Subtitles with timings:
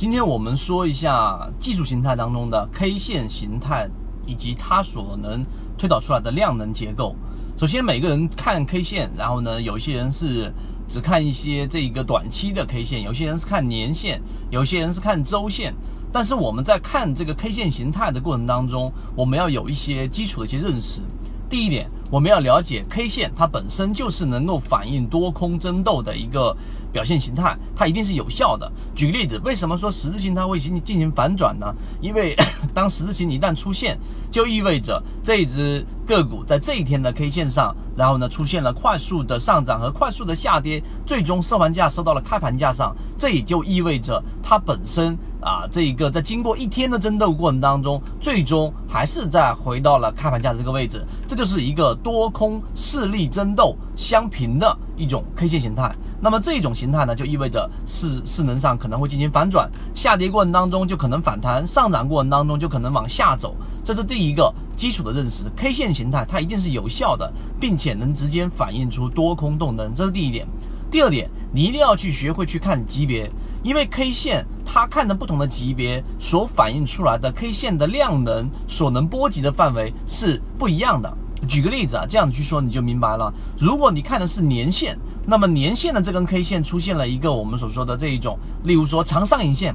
[0.00, 3.86] 今天我们说一下技术形态当中的 K 线形态
[4.26, 5.44] 以及它所能
[5.76, 7.14] 推导出来的量能结构。
[7.58, 10.50] 首先，每个人看 K 线，然后呢，有些人是
[10.88, 15.74] 只看一些这个短期的 K 线，有些人是看年线，有些人是看周线。
[16.10, 21.02] 但是我们在看这个 K 线形态的过程当中，我们要有一些基础的一些认识。
[21.46, 26.56] 第一点，我们要了解 K 线，它本身就是能够反映多空争斗的一个
[26.92, 28.70] 表现形态，它一定是有效的。
[28.96, 31.72] 举个例子，为什么说十字星它会进进行反转呢？
[32.00, 32.34] 因为
[32.74, 33.96] 当十字星一旦出现，
[34.28, 45.16] 就意味着这一只个股在这一天的 K 线上，然后呢出现了快速的上涨和快速的下跌，最终收盘价收到了开盘价上，这也就意味着它本身。
[45.40, 55.94] 啊，这一个在经过一天的争斗过程当中，最终还是在回到了开盘价的这个位置，这就是一个多空势力争斗相平的一种 K 线形态。
[56.20, 63.56] 那么这种形态呢，就意味着势势能上可能会进行反转，下跌过程当中就可能反弹，上涨过程当中就可能往下走。
[63.82, 70.46] 这是第一个基础的认识，K 线形态它一定是有效的，并且能直接反映出多空动能，这是第一点。
[70.90, 73.30] 第二点，你一定要去学会去看级别，
[73.62, 81.16] 因为 K 线它看的不同的级别所反映出来的 K 线的量能所能波及的范围是不一样的。
[81.48, 83.32] 举个例子啊，这样子去说你就明白了。
[83.58, 89.74] 如果你看的是年线，那么年线的这根 K 线出现了一个我们所说的这一种，例如说长上影线，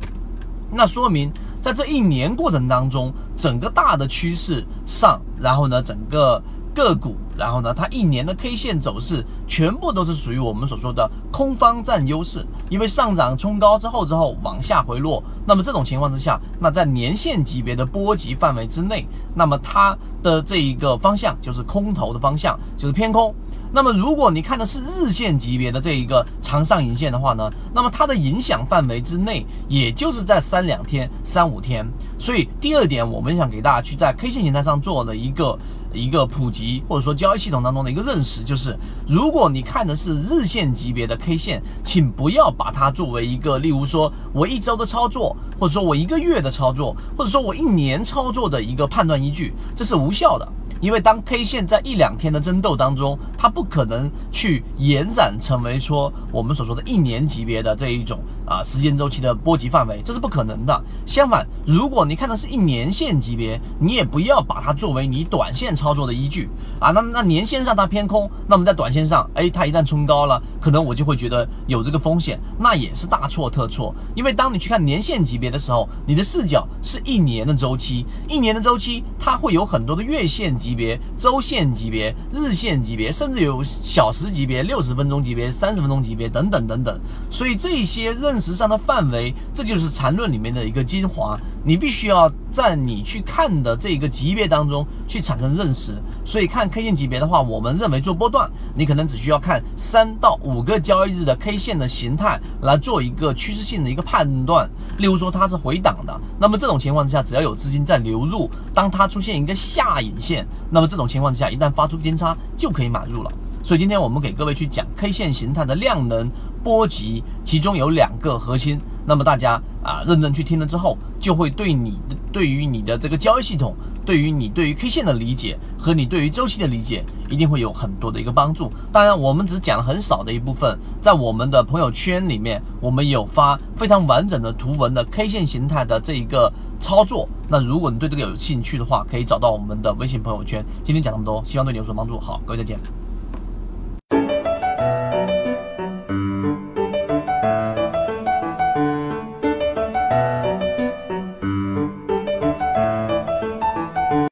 [0.72, 6.41] 那说明在这一年过程当中，整个大的趋势上，然后呢，整个。
[6.75, 23.33] 个股，然后呢，它一年的 K 线走势全部都是属于我们所说的空方占优势，因为上涨冲高之后之后往下回落，那么这种情况之下，那在年线级别的波及范围之内，那么它的这一个方向就是空头的方向，就是偏空。
[23.76, 31.86] 那么，如果你看的是日线级别的这一个长上影线的话呢，那么它的影响范围之内，也就是在三两天、三五天。
[32.18, 35.59] 所以，第二点，我们想给大家去在 K 线形态上做的一个
[35.92, 50.47] 一个普及，或者说交易系统当中的一个认识，就是如果你看的是日线级别的 K 线，请不要把它作为一个，例如说我一周的操作，或者说我一个月的操作，或者说我一年操作的一个判断依据，这是无效的。
[50.81, 60.84] 因为当 K 线在一两天的争斗当中，它不可能去延展成为说我们所说的一年级别的这一种啊时间周期的波及范围，这是不可能的。
[61.06, 66.50] 相反，如果你看的是一年线级别，你也不要把它作为你短线操作的依据
[66.80, 66.91] 啊。
[66.91, 73.96] 那那年线上它偏空，那么在短线上，哎，它一旦冲高了，可能我就会觉得有这个风险，那也是大错特错。
[74.16, 80.56] 因为当你去看年线级别的时候，你的视角是一年的周期，一年的周期它会有很多的月线。
[80.56, 87.00] 级级别、周线级别、日线级别，甚至有小时级别、六十分钟级别、三十分钟级别等等等等。
[87.30, 91.40] 所以这些认识上的范围，这就是缠论里面的一个精华。
[91.66, 95.96] 你必须要在你去看的这个级别当中去产生认识。
[96.24, 104.70] 所以看 K 线级别的话，我们认为做波段，你可能只需要看三到五个交易日的 K 线的形态来做一个趋势性的一个判断。
[105.00, 113.32] 例如说它是回档的，那么这种情况之下，只要有资金在流入，当它出现一个下影线，那么这种情况之下，一旦发出金叉就可以买入了。
[113.64, 116.30] 所以今天我们给各位去讲 K 线形态的量能
[116.64, 118.80] 波及，其中有两个核心。
[119.05, 128.71] 那么大家啊认真去听了之后，就会对你的对于你的这个交易系统，对于你对于 K 线的理解和你对于周期的理解，一定会有很多的一个帮助。
[128.91, 137.29] 当然，我们只讲了很少的一部分，在我们的朋友圈里面，我们有发非常完整的图文的 K 线形态的这一个操作。
[137.47, 140.66] 那如果你对这个有兴趣的话，可以找到我们的微信朋友圈。
[140.83, 142.19] 今天讲这么多，希望对你有所帮助。
[142.19, 143.04] 好，各位再见。